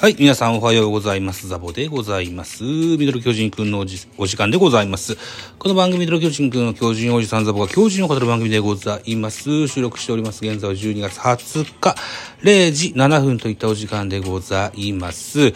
[0.00, 0.16] はい。
[0.18, 1.46] 皆さんおはようございます。
[1.46, 2.64] ザボでございます。
[2.64, 5.18] ミドル巨人くんのおじお時間でございます。
[5.58, 9.68] この番組ミドル巨人くんの巨人おじさんザボが巨人を語る番組でございます。
[9.68, 10.42] 収録しております。
[10.42, 11.94] 現在は12月20日
[12.42, 15.52] 0時7分といったお時間でございます。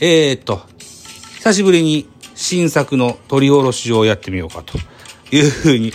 [0.00, 0.60] えーと、
[1.38, 4.78] 久しぶりに新作の取り下ろしをやってみようかと
[5.34, 5.92] いうふうに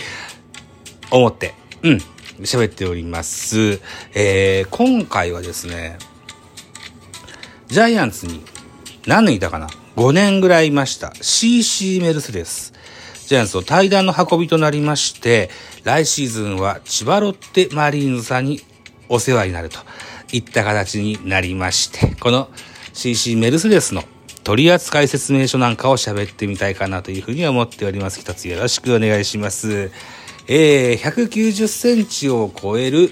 [1.10, 1.94] 思って、うん、
[2.40, 3.80] 喋っております。
[4.12, 5.96] えー、今回はですね、
[7.68, 8.42] ジャイアンツに
[9.06, 11.12] 何年いたかな ?5 年ぐらいいました。
[11.20, 12.72] CC メルセデス。
[13.26, 15.50] ジャイアンツの対談の運びとなりまして、
[15.82, 18.60] 来シーズンは千葉ロッテマリーンズさんに
[19.08, 19.78] お世話になると
[20.32, 22.48] いった形になりまして、この
[22.92, 24.02] CC メルセデスの
[24.44, 28.20] 取扱説明書なんかを喋ってみたいかなというふうに思っております。
[28.20, 29.90] 一つよろしくお願いします。
[30.46, 33.10] えー、190センチを超える、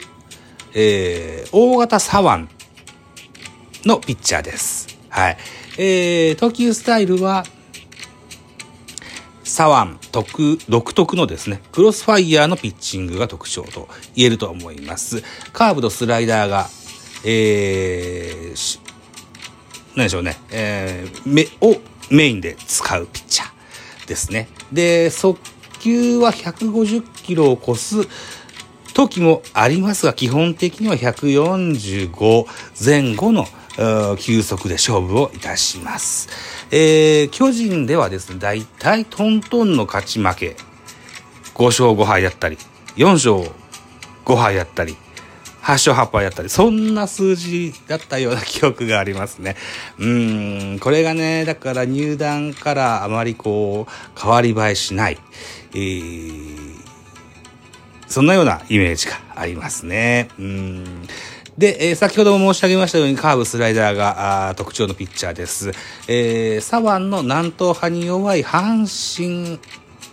[0.74, 2.61] えー、大型左腕
[3.84, 4.98] のピッチャーです。
[5.08, 5.36] はい。
[5.78, 7.44] えー、投球スタイルは、
[9.44, 15.22] 左腕特、独特のですね、クロスファイヤーのピッチングが特徴と言えると思います。
[15.52, 16.68] カーブとスライダーが、
[17.24, 18.80] えー、
[19.96, 21.78] 何でしょうね、えー、め、を
[22.10, 24.48] メインで使うピッチャーですね。
[24.72, 25.38] で、速
[25.80, 28.06] 球は150キロを超す
[28.94, 32.46] 時もありますが、基本的には145
[32.84, 33.46] 前後の
[34.18, 36.28] 球速で勝負をいたします。
[36.70, 40.56] えー、巨人ではですね、大体トントンの勝ち負け、
[41.54, 42.58] 5勝5敗だったり、
[42.96, 43.54] 4勝
[44.24, 44.96] 5敗だったり、
[45.62, 49.56] 8勝8敗だったり、そんな数字だったような記憶がありますね。
[49.98, 55.18] うん、これがね、だから入団からあまりこう、変わり映えしない、
[55.74, 56.74] えー、
[58.08, 60.28] そんなようなイメージがありますね。
[60.38, 61.06] うん
[61.58, 65.70] で、えー先ほども申し上げましたようにカーブ、スライダーがあー特徴のピッチャーです。
[66.08, 69.58] えー、左腕の南東派に弱い阪神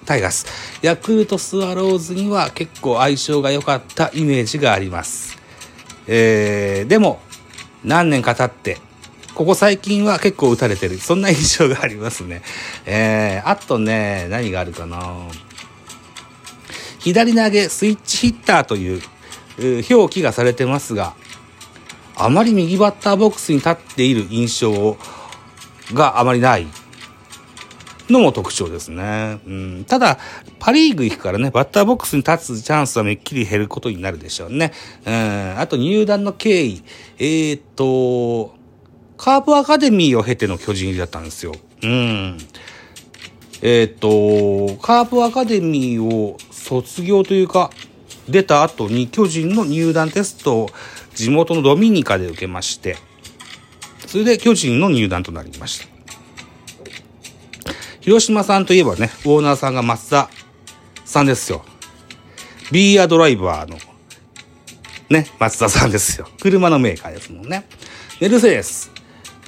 [0.06, 0.46] タイガース、
[0.82, 5.38] ヤクルトスワローズには結構相性が良かったイメージがあります。
[6.08, 7.22] えー、でも、
[7.84, 8.78] 何年か経って、
[9.36, 10.98] ここ最近は結構打たれてる。
[11.00, 12.42] そんな印象がありますね。
[12.86, 15.00] えー、あとね、何があるかな
[17.00, 19.02] 左投げスイッチヒッターという
[19.90, 21.14] 表記がされてますが、
[22.20, 24.98] あまり右バッターボックスに立っている印象
[25.94, 26.68] があまりない
[28.10, 29.40] のも特徴ですね。
[29.46, 30.18] うん、ただ、
[30.60, 34.74] パリーグ行くからね、バッターボックスに立つチャンスはめっきり減ることになるでしょうね。
[35.06, 36.84] うん、あと入団の経緯。
[37.20, 38.56] えーっと、
[39.18, 41.54] カープアカデミーを経ての巨人入りだったんですよ。
[41.84, 42.38] うん。
[43.62, 47.70] えーっと、カープアカデミーを卒業というか、
[48.28, 50.70] 出た後に巨人の入団テストを
[51.20, 52.96] 地元のドミニカで受けまして、
[54.08, 55.88] それで巨人の入団となりました。
[58.00, 60.30] 広島さんといえばね、オーナーさんが松田
[61.04, 61.66] さんですよ。
[62.72, 63.78] ビーアドライバーの、
[65.10, 66.30] ね、松田さんですよ。
[66.40, 67.68] 車のメーカーですもんね。
[68.22, 68.90] メルセデス。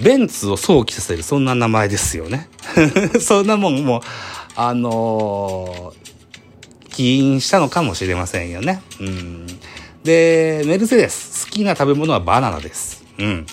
[0.03, 2.49] ベンツを想起させる、そんな名前ですよね。
[3.21, 4.01] そんなもんもう、
[4.57, 6.11] あのー
[6.91, 8.81] 起因したのかもしれませんよね。
[8.99, 9.47] うん。
[10.03, 13.03] で、メルセデス、好きな食べ物はバナナです。
[13.17, 13.45] うん。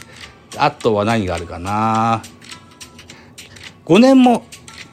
[0.56, 2.22] あとは何があるかな
[3.84, 4.46] 5年も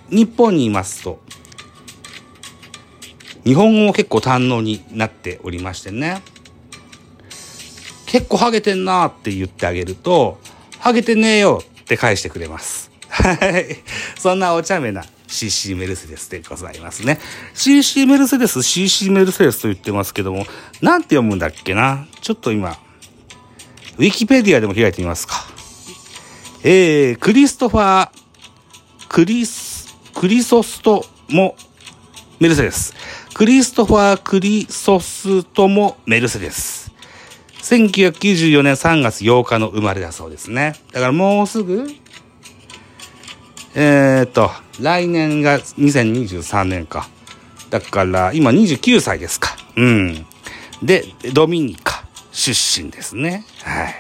[0.10, 1.22] 日本にいますと、
[3.46, 6.22] 日本語も結構堪能になっておりましてね。
[8.06, 10.40] 結構ハゲてんなって言ってあげると、
[10.80, 12.92] ハゲてねえよって返してくれます。
[13.10, 13.78] はい。
[14.18, 17.20] そんなお茶目な CC メルセデスでございますね。
[17.54, 20.46] CC メルセデス、CC メルセデスと言ってますけども、
[20.82, 22.08] なんて読むんだっけな？
[22.22, 22.78] ちょっと今、
[23.98, 25.36] ウィキペディアでも開いてみますか。
[26.64, 31.56] えー、クリストファー、クリス、クリソストモ、
[32.40, 32.94] メルセデス。
[33.34, 36.92] クリストファー・クリソストモ・メルセデス。
[37.62, 40.76] 1994年3月8日の生まれだそうですね。
[40.94, 41.88] だからもうすぐ、
[43.76, 44.50] えー、っと、
[44.80, 47.10] 来年が2023年か。
[47.70, 49.56] だから今29歳ですか。
[49.76, 50.26] うん。
[50.82, 53.46] で、ドミニカ出身ですね。
[53.64, 53.96] はい。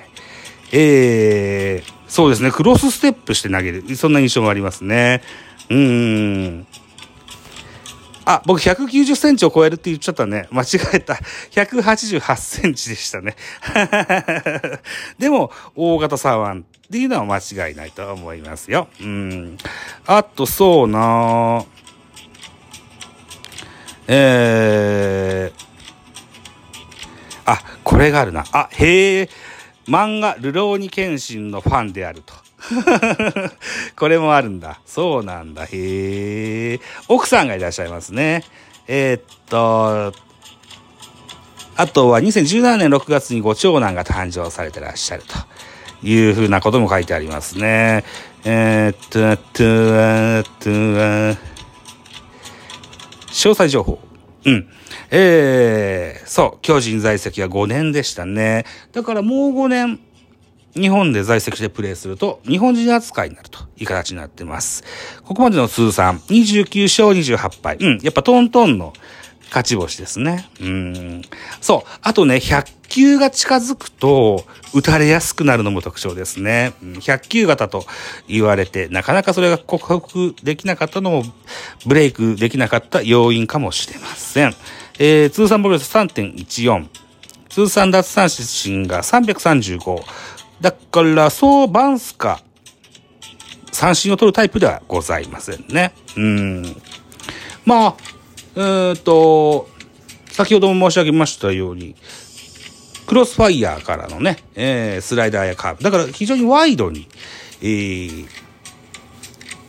[0.71, 3.95] えー、そうですね、クロスステップして投げる。
[3.97, 5.21] そんな印象もありますね。
[5.69, 6.67] うん。
[8.25, 10.47] あ、僕190センチを超えるって言っちゃったね。
[10.51, 11.13] 間違えた。
[11.51, 13.35] 188センチでしたね。
[15.19, 18.87] でも、大型サワンっていうのは間違いないと思いますよ。
[18.99, 19.57] うん。
[20.07, 21.63] あと、そうな
[24.07, 25.65] えー、
[27.45, 28.45] あ、これがあるな。
[28.51, 29.29] あ、へえ、
[29.87, 32.44] 漫画、ルローニケンシンのファンであると。
[33.95, 34.79] これもあるんだ。
[34.85, 35.65] そうなんだ。
[35.65, 35.69] へ
[36.73, 36.79] え。
[37.07, 38.43] 奥さんがいらっしゃいますね。
[38.87, 40.13] えー、っと、
[41.77, 48.03] あとは2017年6月にご長男が誕生されてらっしゃるというふうなことも書いてありますね。
[48.45, 49.63] えー、っと、っと、
[50.39, 50.69] っと、
[53.31, 53.99] 詳細情報。
[54.45, 54.67] うん。
[55.11, 58.65] えー、そう、巨人在籍は5年でしたね。
[58.93, 59.99] だからもう5年、
[60.75, 64.83] 日本で在籍してプレーすると、日本人扱いになるという形になってます。
[65.23, 67.77] ここまでの通算、29勝28敗。
[67.79, 68.93] うん、やっぱトントンの
[69.45, 70.49] 勝ち星ですね。
[70.59, 71.21] うん。
[71.61, 71.89] そう。
[72.01, 76.73] あとね、100球が近づくと、打たれやすくなるのも特徴ですね。
[76.81, 77.85] 100球型と
[78.27, 81.23] 言われて、なかなかそれが克服できなかったのも、
[81.85, 84.53] ブレイクできなかった要因かもしれません。
[84.99, 86.87] えー、通算防御率3.14。
[87.49, 90.03] 通算奪三振が335。
[90.61, 92.41] だから、そうバンスか、
[93.71, 95.93] 三振を取るタイプではございませんね。
[96.15, 96.81] うん。
[97.65, 97.95] まあ、
[98.55, 99.67] えー、っと、
[100.29, 101.95] 先ほども申し上げましたように、
[103.05, 105.83] クロスファイヤーからのね、えー、スライダーやカーブ。
[105.83, 107.07] だから非常にワイドに、
[107.61, 108.27] えー、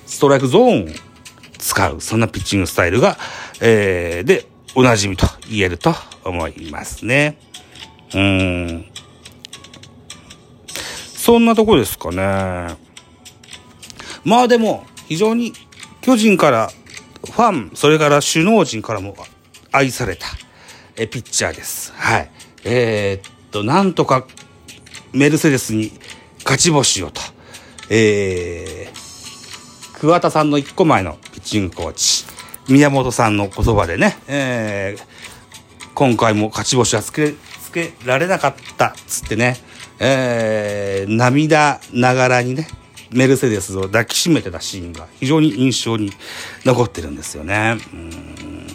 [0.06, 0.88] ストライクゾーンを
[1.58, 3.18] 使う、そんなピッチングスタイルが、
[3.60, 5.94] えー、で、おなじみと言えると
[6.24, 7.38] 思いますね。
[8.14, 8.86] うん。
[11.26, 12.76] そんなとこですかね。
[14.22, 15.54] まあでも、非常に
[16.00, 16.70] 巨人から
[17.24, 19.16] ファン、それから首脳陣からも
[19.72, 20.28] 愛された、
[20.94, 21.92] えピッチャーです。
[21.96, 22.30] はい。
[22.62, 24.24] えー、っと、なんとか
[25.12, 25.90] メルセデスに
[26.44, 27.20] 勝ち星をと、
[27.90, 32.24] えー、桑田さんの一個前のピッチングコーチ、
[32.68, 39.56] 宮本さんの言葉でね、えー、今回も勝ち星はつけ、つけられなかったっつってね、
[39.98, 42.68] えー、涙ながらにね、
[43.12, 46.12] メルセデスを抱きしめてたシーンが非常に印象に
[46.64, 47.78] 残ってるんですよね。
[47.92, 48.66] うん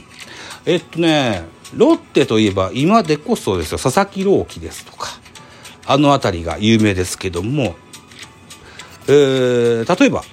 [0.65, 1.43] えっとね、
[1.75, 5.07] ロッテといえば今でこそですよ、佐々木朗希ですとか、
[5.85, 7.75] あの辺りが有名ですけども、
[9.07, 10.23] えー、例えば、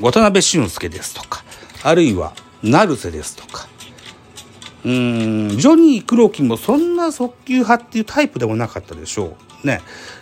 [0.00, 1.44] 渡辺俊介ですとか、
[1.82, 3.68] あるいは、成瀬ですとか、
[4.84, 9.51] うん、ジョニー黒木もそんな速球派っていうタイプでもなかったでしょう。
[9.64, 9.80] ね。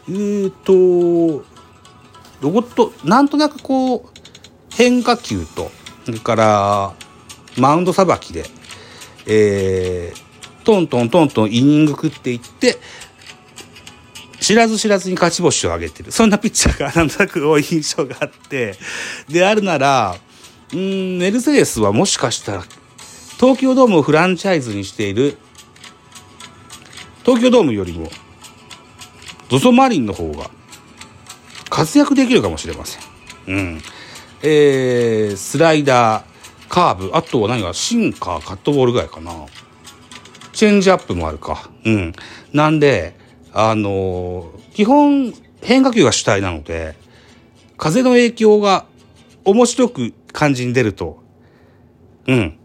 [0.09, 1.45] えーと、
[2.41, 4.03] ロボット、なんとなくこう、
[4.71, 5.71] 変化球と、
[6.05, 6.95] それから、
[7.59, 8.45] マウンドさばきで、
[9.27, 12.79] えー、トントントントンイニング食っていって、
[14.41, 16.11] 知らず知らずに勝ち星を上げてる。
[16.13, 18.75] そんなピッチャーがなんとなく多い印象があって、
[19.29, 20.17] であるなら、
[20.73, 22.65] うん、メルセデスはもしかしたら、
[23.39, 25.37] 東京ドームをフランチャイズにしている、
[27.25, 28.11] 東京ドームよりも、
[29.51, 30.49] ゾゾマリンの方が
[31.69, 33.03] 活躍できるかもしれません。
[33.49, 33.83] うん。
[34.43, 36.25] えー、スライダー、
[36.69, 39.33] カーブ、あとは何か、シンカー、カットボールぐらいかな。
[40.53, 41.69] チェンジアップもあるか。
[41.85, 42.13] うん。
[42.53, 43.17] なんで、
[43.53, 46.95] あのー、基本、変化球が主体なので、
[47.77, 48.87] 風の影響が
[49.45, 51.19] 面白く感じに出ると、
[52.29, 52.60] うん。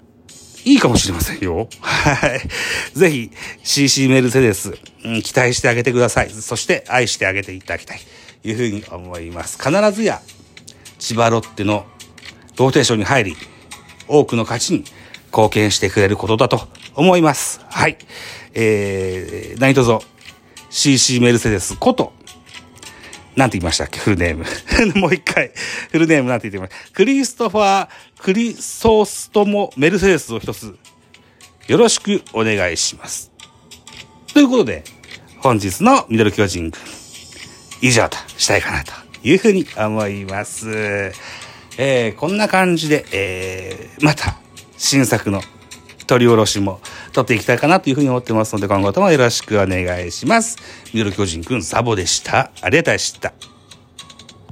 [0.65, 1.69] いいかもしれませんよ。
[1.81, 2.97] はい。
[2.97, 3.31] ぜひ、
[3.63, 6.29] CC メルセデス、うん、期待してあげてください。
[6.31, 7.99] そして、愛してあげていただきたい。
[8.43, 9.57] いうふうに思います。
[9.57, 10.21] 必ずや
[10.99, 11.85] 千葉ロッテの
[12.57, 13.35] ローテーションに入り、
[14.07, 14.83] 多くの勝ちに
[15.27, 17.61] 貢献してくれることだと思います。
[17.69, 17.97] はい。
[18.53, 20.05] えー、何卒
[20.69, 22.13] CC メルセデスこと、
[23.35, 23.99] なんて言いましたっけ？
[23.99, 24.45] フルネーム。
[24.99, 25.51] もう一回、
[25.91, 26.93] フルネームなんて言ってました？
[26.93, 27.89] クリストファー・
[28.19, 30.77] クリソーストモ・メルセデスを一つ、
[31.67, 33.31] よろしくお願いします。
[34.33, 34.83] ということで、
[35.39, 36.79] 本日のミドル巨人軍。
[37.81, 41.11] 以上としたいかなというふうに思います。
[41.77, 44.37] えー、こんな感じで、えー、また
[44.77, 45.41] 新作の
[46.05, 46.79] 取り下ろしも
[47.13, 50.57] 取っていきたいかなというふうに思ってますので、今後ともよろしくお願いします。
[50.93, 52.51] ミドル巨人くんサボでした。
[52.61, 53.54] ありがとうございました。